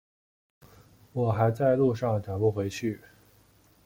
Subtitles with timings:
[1.13, 3.01] 我还在路上赶不回去